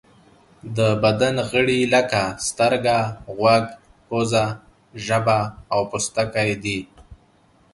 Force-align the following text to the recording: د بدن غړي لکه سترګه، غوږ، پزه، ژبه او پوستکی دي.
د 0.77 0.79
بدن 1.03 1.35
غړي 1.49 1.79
لکه 1.93 2.21
سترګه، 2.47 2.97
غوږ، 3.37 3.65
پزه، 4.07 4.45
ژبه 5.05 5.39
او 5.73 5.81
پوستکی 5.91 6.51
دي. 6.63 6.79